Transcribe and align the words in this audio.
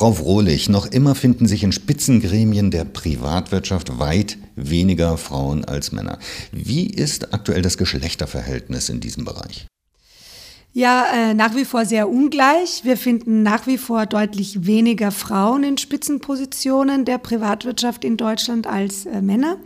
Frau 0.00 0.14
Frohlich, 0.14 0.70
noch 0.70 0.86
immer 0.86 1.14
finden 1.14 1.46
sich 1.46 1.62
in 1.62 1.72
Spitzengremien 1.72 2.70
der 2.70 2.86
Privatwirtschaft 2.86 3.98
weit 3.98 4.38
weniger 4.56 5.18
Frauen 5.18 5.66
als 5.66 5.92
Männer. 5.92 6.18
Wie 6.52 6.86
ist 6.86 7.34
aktuell 7.34 7.60
das 7.60 7.76
Geschlechterverhältnis 7.76 8.88
in 8.88 9.00
diesem 9.00 9.26
Bereich? 9.26 9.66
Ja, 10.72 11.06
äh, 11.12 11.34
nach 11.34 11.56
wie 11.56 11.64
vor 11.64 11.84
sehr 11.84 12.08
ungleich. 12.08 12.84
Wir 12.84 12.96
finden 12.96 13.42
nach 13.42 13.66
wie 13.66 13.76
vor 13.76 14.06
deutlich 14.06 14.66
weniger 14.66 15.10
Frauen 15.10 15.64
in 15.64 15.78
Spitzenpositionen 15.78 17.04
der 17.04 17.18
Privatwirtschaft 17.18 18.04
in 18.04 18.16
Deutschland 18.16 18.68
als 18.68 19.04
äh, 19.04 19.20
Männer. 19.20 19.56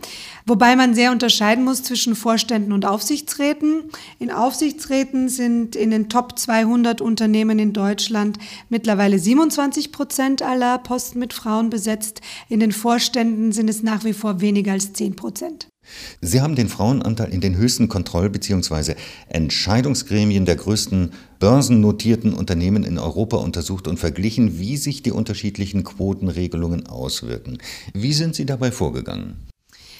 Wobei 0.47 0.75
man 0.75 0.95
sehr 0.95 1.11
unterscheiden 1.11 1.63
muss 1.63 1.83
zwischen 1.83 2.15
Vorständen 2.15 2.71
und 2.71 2.87
Aufsichtsräten. 2.87 3.83
In 4.17 4.31
Aufsichtsräten 4.31 5.29
sind 5.29 5.75
in 5.75 5.91
den 5.91 6.09
Top 6.09 6.39
200 6.39 7.01
Unternehmen 7.01 7.59
in 7.59 7.71
Deutschland 7.71 8.39
mittlerweile 8.69 9.19
27 9.19 9.91
Prozent 9.91 10.41
aller 10.41 10.79
Posten 10.79 11.19
mit 11.19 11.33
Frauen 11.33 11.69
besetzt. 11.69 12.21
In 12.49 12.59
den 12.59 12.71
Vorständen 12.71 13.51
sind 13.51 13.69
es 13.69 13.83
nach 13.83 14.05
wie 14.05 14.13
vor 14.13 14.41
weniger 14.41 14.71
als 14.71 14.93
10 14.93 15.15
Prozent. 15.15 15.67
Sie 16.21 16.41
haben 16.41 16.55
den 16.55 16.69
Frauenanteil 16.69 17.33
in 17.33 17.41
den 17.41 17.55
höchsten 17.55 17.87
Kontroll- 17.87 18.29
bzw. 18.29 18.95
Entscheidungsgremien 19.29 20.45
der 20.45 20.55
größten 20.55 21.11
börsennotierten 21.39 22.33
Unternehmen 22.33 22.83
in 22.83 22.97
Europa 22.97 23.37
untersucht 23.37 23.87
und 23.87 23.99
verglichen, 23.99 24.59
wie 24.59 24.77
sich 24.77 25.03
die 25.03 25.11
unterschiedlichen 25.11 25.83
Quotenregelungen 25.83 26.87
auswirken. 26.87 27.57
Wie 27.93 28.13
sind 28.13 28.35
Sie 28.35 28.45
dabei 28.45 28.71
vorgegangen? 28.71 29.47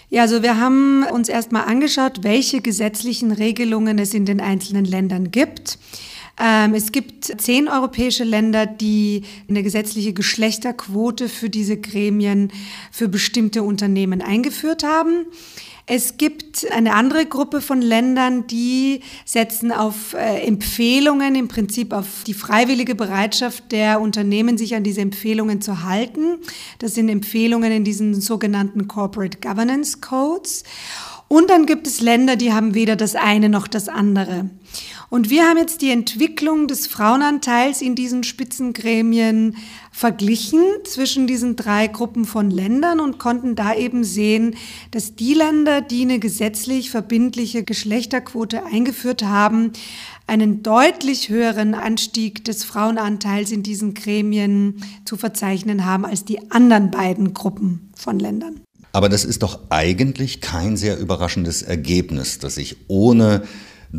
Ja, 0.09 0.21
also 0.21 0.43
wir 0.43 0.59
haben 0.59 1.03
uns 1.11 1.29
erstmal 1.29 1.65
angeschaut, 1.65 2.19
welche 2.21 2.61
gesetzlichen 2.61 3.31
Regelungen 3.31 3.97
es 3.97 4.13
in 4.13 4.25
den 4.25 4.39
einzelnen 4.39 4.85
Ländern 4.85 5.31
gibt. 5.31 5.79
Ähm, 6.37 6.73
es 6.73 6.91
gibt 6.91 7.25
zehn 7.25 7.67
europäische 7.67 8.23
Länder, 8.23 8.65
die 8.65 9.23
eine 9.49 9.63
gesetzliche 9.63 10.13
Geschlechterquote 10.13 11.29
für 11.29 11.49
diese 11.49 11.77
Gremien 11.77 12.51
für 12.91 13.07
bestimmte 13.07 13.63
Unternehmen 13.63 14.21
eingeführt 14.21 14.83
haben. 14.83 15.27
Es 15.87 16.17
gibt 16.17 16.65
eine 16.71 16.95
andere 16.95 17.27
Gruppe 17.27 17.61
von 17.61 17.79
Ländern, 17.79 18.47
die 18.47 19.01
setzen 19.23 19.71
auf 19.71 20.15
äh, 20.15 20.39
Empfehlungen, 20.39 21.35
im 21.35 21.47
Prinzip 21.47 21.93
auf 21.93 22.23
die 22.25 22.33
freiwillige 22.33 22.95
Bereitschaft 22.95 23.71
der 23.71 24.01
Unternehmen, 24.01 24.57
sich 24.57 24.75
an 24.75 24.83
diese 24.83 25.01
Empfehlungen 25.01 25.61
zu 25.61 25.83
halten. 25.83 26.39
Das 26.79 26.95
sind 26.95 27.07
Empfehlungen 27.07 27.71
in 27.71 27.83
diesen 27.83 28.19
sogenannten 28.19 28.87
Corporate 28.87 29.37
Governance 29.39 29.99
Codes. 30.01 30.63
Und 31.27 31.51
dann 31.51 31.67
gibt 31.67 31.85
es 31.85 32.01
Länder, 32.01 32.35
die 32.35 32.51
haben 32.51 32.73
weder 32.73 32.95
das 32.95 33.15
eine 33.15 33.49
noch 33.49 33.67
das 33.67 33.87
andere. 33.87 34.49
Und 35.15 35.29
wir 35.29 35.43
haben 35.43 35.57
jetzt 35.57 35.81
die 35.81 35.91
Entwicklung 35.91 36.67
des 36.67 36.87
Frauenanteils 36.87 37.81
in 37.81 37.95
diesen 37.95 38.25
Spitzengremien 38.25 39.55
verglichen 39.89 40.59
zwischen 40.83 41.25
diesen 41.25 41.55
drei 41.55 41.87
Gruppen 41.87 42.25
von 42.25 42.51
Ländern 42.51 42.99
und 42.99 43.17
konnten 43.17 43.55
da 43.55 43.73
eben 43.73 44.03
sehen, 44.03 44.57
dass 44.91 45.15
die 45.15 45.33
Länder, 45.33 45.79
die 45.79 46.01
eine 46.01 46.19
gesetzlich 46.19 46.91
verbindliche 46.91 47.63
Geschlechterquote 47.63 48.65
eingeführt 48.65 49.23
haben, 49.23 49.71
einen 50.27 50.63
deutlich 50.63 51.29
höheren 51.29 51.75
Anstieg 51.75 52.43
des 52.43 52.65
Frauenanteils 52.65 53.53
in 53.53 53.63
diesen 53.63 53.93
Gremien 53.93 54.83
zu 55.05 55.15
verzeichnen 55.15 55.85
haben 55.85 56.03
als 56.03 56.25
die 56.25 56.51
anderen 56.51 56.91
beiden 56.91 57.33
Gruppen 57.33 57.89
von 57.95 58.19
Ländern. 58.19 58.59
Aber 58.91 59.07
das 59.07 59.23
ist 59.23 59.43
doch 59.43 59.61
eigentlich 59.69 60.41
kein 60.41 60.75
sehr 60.75 60.99
überraschendes 60.99 61.61
Ergebnis, 61.61 62.39
dass 62.39 62.55
sich 62.55 62.75
ohne 62.89 63.43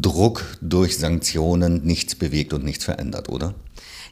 Druck 0.01 0.45
durch 0.61 0.99
Sanktionen 0.99 1.83
nichts 1.85 2.15
bewegt 2.15 2.53
und 2.53 2.65
nichts 2.65 2.85
verändert, 2.85 3.29
oder? 3.29 3.55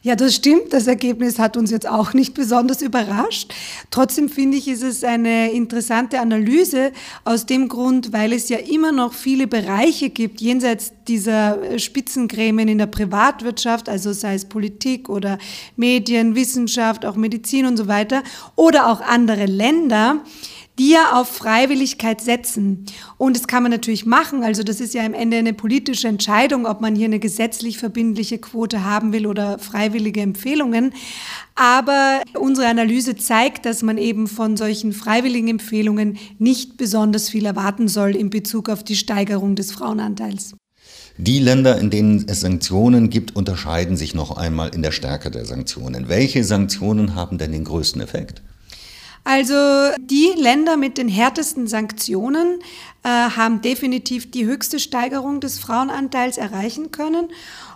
Ja, 0.05 0.15
das 0.15 0.35
stimmt. 0.35 0.71
Das 0.71 0.85
Ergebnis 0.85 1.39
hat 1.39 1.57
uns 1.57 1.71
jetzt 1.71 1.89
auch 1.89 2.13
nicht 2.13 2.35
besonders 2.35 2.83
überrascht. 2.83 3.51
Trotzdem 3.89 4.29
finde 4.29 4.55
ich, 4.55 4.67
ist 4.67 4.83
es 4.83 5.03
eine 5.03 5.51
interessante 5.51 6.19
Analyse 6.19 6.91
aus 7.23 7.47
dem 7.47 7.69
Grund, 7.69 8.13
weil 8.13 8.31
es 8.31 8.47
ja 8.49 8.57
immer 8.57 8.91
noch 8.91 9.13
viele 9.13 9.47
Bereiche 9.47 10.11
gibt, 10.11 10.41
jenseits 10.41 10.91
dieser 11.07 11.79
Spitzengremien 11.79 12.67
in 12.67 12.77
der 12.77 12.85
Privatwirtschaft, 12.85 13.89
also 13.89 14.13
sei 14.13 14.35
es 14.35 14.45
Politik 14.45 15.09
oder 15.09 15.39
Medien, 15.75 16.35
Wissenschaft, 16.35 17.03
auch 17.03 17.15
Medizin 17.15 17.65
und 17.65 17.75
so 17.75 17.87
weiter, 17.87 18.21
oder 18.55 18.91
auch 18.91 19.01
andere 19.01 19.47
Länder, 19.47 20.21
die 20.77 20.91
ja 20.91 21.13
auf 21.13 21.29
Freiwilligkeit 21.29 22.21
setzen. 22.21 22.85
Und 23.17 23.37
das 23.37 23.47
kann 23.47 23.63
man 23.63 23.71
natürlich 23.71 24.05
machen. 24.05 24.43
Also 24.43 24.63
das 24.63 24.81
ist 24.81 24.93
ja 24.93 25.05
am 25.05 25.13
Ende 25.13 25.37
eine 25.37 25.53
politische 25.53 26.07
Entscheidung, 26.07 26.65
ob 26.65 26.81
man 26.81 26.95
hier 26.95 27.05
eine 27.05 27.19
gesetzlich 27.19 27.77
verbindliche 27.77 28.37
Quote 28.37 28.83
haben 28.83 29.13
will 29.13 29.27
oder 29.27 29.59
freiwillige 29.59 30.21
Empfehlungen. 30.21 30.93
Aber 31.55 32.21
unsere 32.37 32.67
Analyse 32.67 33.15
zeigt, 33.15 33.65
dass 33.65 33.83
man 33.83 33.97
eben 33.97 34.27
von 34.27 34.57
solchen 34.57 34.91
freiwilligen 34.91 35.47
Empfehlungen 35.47 36.17
nicht 36.39 36.77
besonders 36.77 37.29
viel 37.29 37.45
erwarten 37.45 37.87
soll 37.87 38.15
in 38.15 38.29
Bezug 38.29 38.69
auf 38.69 38.83
die 38.83 38.95
Steigerung 38.95 39.55
des 39.55 39.71
Frauenanteils. 39.71 40.55
Die 41.17 41.39
Länder, 41.39 41.79
in 41.79 41.89
denen 41.89 42.25
es 42.27 42.41
Sanktionen 42.41 43.09
gibt, 43.09 43.37
unterscheiden 43.37 43.95
sich 43.95 44.13
noch 44.13 44.35
einmal 44.35 44.75
in 44.75 44.81
der 44.81 44.91
Stärke 44.91 45.31
der 45.31 45.45
Sanktionen. 45.45 46.09
Welche 46.09 46.43
Sanktionen 46.43 47.15
haben 47.15 47.37
denn 47.37 47.53
den 47.53 47.63
größten 47.63 48.01
Effekt? 48.01 48.41
Also 49.25 49.55
die 49.99 50.33
Länder 50.37 50.77
mit 50.77 50.99
den 50.99 51.09
härtesten 51.09 51.65
Sanktionen 51.67 52.59
äh, 53.03 53.09
haben 53.09 53.61
definitiv 53.61 54.29
die 54.29 54.45
höchste 54.45 54.79
Steigerung 54.79 55.41
des 55.41 55.57
Frauenanteils 55.57 56.37
erreichen 56.37 56.91
können. 56.91 57.29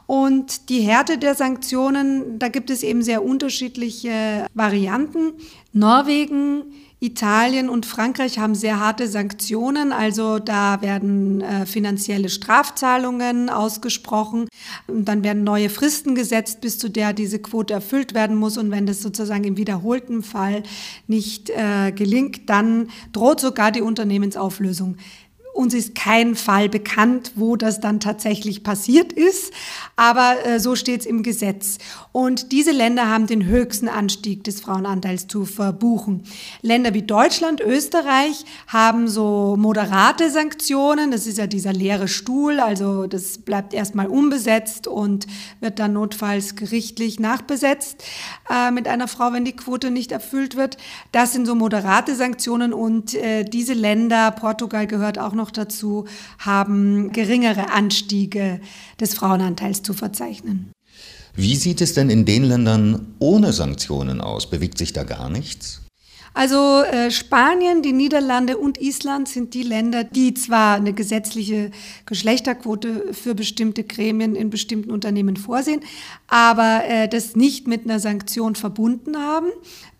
Und 0.05 0.69
die 0.69 0.81
Härte 0.81 1.17
der 1.17 1.35
Sanktionen, 1.35 2.39
da 2.39 2.47
gibt 2.49 2.69
es 2.69 2.83
eben 2.83 3.01
sehr 3.01 3.23
unterschiedliche 3.23 4.45
Varianten. 4.53 5.33
Norwegen, 5.73 6.65
Italien 7.01 7.69
und 7.69 7.85
Frankreich 7.85 8.39
haben 8.39 8.55
sehr 8.55 8.81
harte 8.81 9.07
Sanktionen, 9.07 9.93
also 9.93 10.37
da 10.37 10.81
werden 10.81 11.39
äh, 11.39 11.65
finanzielle 11.65 12.27
Strafzahlungen 12.27 13.49
ausgesprochen, 13.49 14.49
und 14.87 15.05
dann 15.05 15.23
werden 15.23 15.45
neue 15.45 15.69
Fristen 15.69 16.13
gesetzt, 16.13 16.59
bis 16.59 16.77
zu 16.77 16.89
der 16.89 17.13
diese 17.13 17.39
Quote 17.39 17.73
erfüllt 17.73 18.13
werden 18.13 18.35
muss. 18.35 18.57
Und 18.57 18.71
wenn 18.71 18.85
das 18.85 19.01
sozusagen 19.01 19.45
im 19.45 19.55
wiederholten 19.55 20.23
Fall 20.23 20.63
nicht 21.07 21.49
äh, 21.49 21.91
gelingt, 21.93 22.49
dann 22.49 22.89
droht 23.13 23.39
sogar 23.39 23.71
die 23.71 23.81
Unternehmensauflösung. 23.81 24.97
Uns 25.59 25.73
ist 25.73 25.93
kein 25.93 26.35
Fall 26.35 26.69
bekannt, 26.69 27.33
wo 27.35 27.57
das 27.57 27.81
dann 27.81 27.99
tatsächlich 27.99 28.63
passiert 28.63 29.11
ist, 29.11 29.51
aber 29.97 30.45
äh, 30.45 30.57
so 30.57 30.77
steht 30.77 31.01
es 31.01 31.05
im 31.05 31.21
Gesetz. 31.21 31.79
Und 32.13 32.53
diese 32.53 32.71
Länder 32.71 33.09
haben 33.09 33.27
den 33.27 33.45
höchsten 33.45 33.89
Anstieg 33.89 34.45
des 34.45 34.61
Frauenanteils 34.61 35.27
zu 35.27 35.43
verbuchen. 35.43 36.23
Länder 36.61 36.93
wie 36.93 37.01
Deutschland, 37.01 37.59
Österreich 37.59 38.45
haben 38.67 39.09
so 39.09 39.57
moderate 39.59 40.29
Sanktionen. 40.29 41.11
Das 41.11 41.27
ist 41.27 41.37
ja 41.37 41.45
dieser 41.45 41.73
leere 41.73 42.07
Stuhl, 42.07 42.61
also 42.61 43.05
das 43.05 43.39
bleibt 43.39 43.73
erstmal 43.73 44.07
unbesetzt 44.07 44.87
und 44.87 45.27
wird 45.59 45.79
dann 45.79 45.91
notfalls 45.91 46.55
gerichtlich 46.55 47.19
nachbesetzt 47.19 48.01
äh, 48.49 48.71
mit 48.71 48.87
einer 48.87 49.09
Frau, 49.09 49.33
wenn 49.33 49.43
die 49.43 49.57
Quote 49.57 49.91
nicht 49.91 50.13
erfüllt 50.13 50.55
wird. 50.55 50.77
Das 51.11 51.33
sind 51.33 51.45
so 51.45 51.53
moderate 51.53 52.15
Sanktionen 52.15 52.71
und 52.71 53.13
äh, 53.13 53.43
diese 53.43 53.73
Länder, 53.73 54.31
Portugal 54.31 54.87
gehört 54.87 55.19
auch 55.19 55.33
noch 55.33 55.48
noch 55.49 55.51
dazu, 55.51 56.05
haben 56.37 57.11
geringere 57.11 57.71
Anstiege 57.71 58.59
des 58.99 59.13
Frauenanteils 59.15 59.81
zu 59.81 59.93
verzeichnen. 59.93 60.71
Wie 61.35 61.55
sieht 61.55 61.81
es 61.81 61.93
denn 61.93 62.09
in 62.09 62.25
den 62.25 62.43
Ländern 62.43 63.15
ohne 63.19 63.53
Sanktionen 63.53 64.21
aus? 64.21 64.49
Bewegt 64.49 64.77
sich 64.77 64.93
da 64.93 65.03
gar 65.03 65.29
nichts? 65.29 65.81
Also 66.33 66.81
äh, 66.83 67.11
Spanien, 67.11 67.81
die 67.81 67.93
Niederlande 67.93 68.57
und 68.57 68.79
Island 68.79 69.27
sind 69.27 69.53
die 69.53 69.63
Länder, 69.63 70.03
die 70.03 70.33
zwar 70.33 70.75
eine 70.75 70.93
gesetzliche 70.93 71.71
Geschlechterquote 72.05 73.13
für 73.13 73.35
bestimmte 73.35 73.83
Gremien 73.83 74.35
in 74.35 74.49
bestimmten 74.49 74.91
Unternehmen 74.91 75.37
vorsehen, 75.37 75.81
aber 76.27 76.83
äh, 76.85 77.07
das 77.07 77.35
nicht 77.35 77.67
mit 77.67 77.85
einer 77.85 77.99
Sanktion 77.99 78.55
verbunden 78.55 79.17
haben 79.17 79.47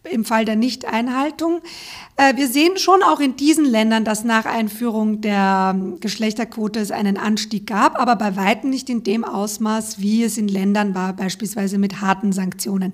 im 0.04 0.24
Fall 0.26 0.46
der 0.46 0.56
Nichteinhaltung. 0.56 1.62
Äh, 2.16 2.36
wir 2.38 2.48
sehen 2.48 2.78
schon 2.78 3.04
auch 3.04 3.20
in 3.20 3.36
diesen 3.36 3.66
Ländern, 3.66 4.06
dass 4.06 4.24
nach 4.24 4.46
Einführung 4.46 5.22
der 5.22 5.76
Geschlechterquote 6.00 6.80
es 6.80 6.92
einen 6.92 7.18
Anstieg 7.18 7.68
gab, 7.68 8.00
aber 8.00 8.16
bei 8.16 8.36
weitem 8.36 8.70
nicht 8.70 8.90
in 8.90 9.04
dem 9.04 9.24
Ausmaß, 9.24 10.00
wie 10.00 10.24
es 10.24 10.38
in 10.38 10.48
Ländern 10.48 10.96
war, 10.96 11.14
beispielsweise 11.14 11.78
mit 11.78 12.02
harten 12.02 12.32
Sanktionen. 12.32 12.94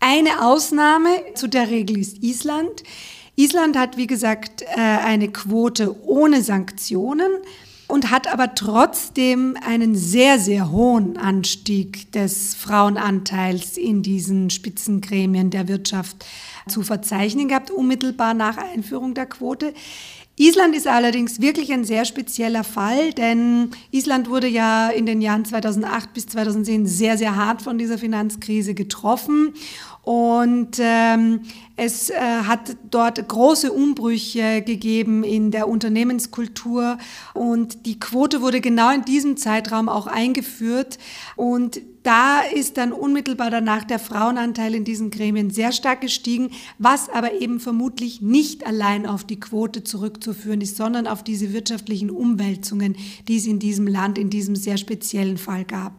Eine 0.00 0.42
Ausnahme 0.42 1.08
zu 1.34 1.48
der 1.48 1.70
Regel 1.70 1.98
ist 1.98 2.22
Island. 2.22 2.67
Island 3.36 3.76
hat, 3.76 3.96
wie 3.96 4.06
gesagt, 4.06 4.62
äh, 4.62 4.76
eine 4.76 5.28
Quote 5.28 5.94
ohne 6.04 6.42
Sanktionen 6.42 7.30
und 7.88 8.10
hat 8.10 8.30
aber 8.30 8.54
trotzdem 8.54 9.56
einen 9.66 9.96
sehr, 9.96 10.38
sehr 10.38 10.70
hohen 10.70 11.16
Anstieg 11.16 12.12
des 12.12 12.54
Frauenanteils 12.54 13.78
in 13.78 14.02
diesen 14.02 14.50
Spitzengremien 14.50 15.50
der 15.50 15.68
Wirtschaft 15.68 16.24
zu 16.68 16.82
verzeichnen 16.82 17.48
gehabt, 17.48 17.70
unmittelbar 17.70 18.34
nach 18.34 18.58
Einführung 18.58 19.14
der 19.14 19.26
Quote. 19.26 19.72
Island 20.40 20.76
ist 20.76 20.86
allerdings 20.86 21.40
wirklich 21.40 21.72
ein 21.72 21.82
sehr 21.82 22.04
spezieller 22.04 22.62
Fall, 22.62 23.12
denn 23.12 23.70
Island 23.90 24.30
wurde 24.30 24.46
ja 24.46 24.88
in 24.88 25.04
den 25.04 25.20
Jahren 25.20 25.44
2008 25.44 26.14
bis 26.14 26.26
2010 26.28 26.86
sehr, 26.86 27.18
sehr 27.18 27.34
hart 27.34 27.60
von 27.60 27.76
dieser 27.76 27.98
Finanzkrise 27.98 28.74
getroffen. 28.74 29.54
Und 30.04 30.78
ähm, 30.78 31.40
es 31.76 32.08
äh, 32.08 32.14
hat 32.14 32.76
dort 32.90 33.28
große 33.28 33.70
Umbrüche 33.70 34.62
gegeben 34.62 35.22
in 35.22 35.50
der 35.50 35.68
Unternehmenskultur 35.68 36.98
die 37.86 38.00
Quote 38.00 38.40
wurde 38.40 38.60
genau 38.60 38.90
in 38.90 39.04
diesem 39.04 39.36
Zeitraum 39.36 39.88
auch 39.88 40.06
eingeführt. 40.06 40.98
Und 41.36 41.80
da 42.02 42.40
ist 42.40 42.76
dann 42.76 42.92
unmittelbar 42.92 43.50
danach 43.50 43.84
der 43.84 43.98
Frauenanteil 43.98 44.74
in 44.74 44.84
diesen 44.84 45.10
Gremien 45.10 45.50
sehr 45.50 45.72
stark 45.72 46.00
gestiegen, 46.00 46.50
was 46.78 47.08
aber 47.08 47.40
eben 47.40 47.60
vermutlich 47.60 48.22
nicht 48.22 48.66
allein 48.66 49.06
auf 49.06 49.24
die 49.24 49.40
Quote 49.40 49.84
zurückzuführen 49.84 50.60
ist, 50.60 50.76
sondern 50.76 51.06
auf 51.06 51.22
diese 51.22 51.52
wirtschaftlichen 51.52 52.10
Umwälzungen, 52.10 52.96
die 53.28 53.36
es 53.36 53.46
in 53.46 53.58
diesem 53.58 53.86
Land 53.86 54.18
in 54.18 54.30
diesem 54.30 54.56
sehr 54.56 54.78
speziellen 54.78 55.38
Fall 55.38 55.64
gab. 55.64 55.98